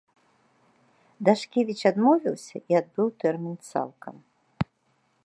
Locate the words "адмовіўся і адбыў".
1.91-3.07